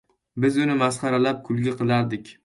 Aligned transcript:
Biz 0.45 0.55
uni 0.63 0.77
masxaralab, 0.79 1.43
kulgi 1.51 1.75
qilardik. 1.83 2.33